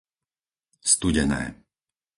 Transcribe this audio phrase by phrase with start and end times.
[0.93, 1.41] Studené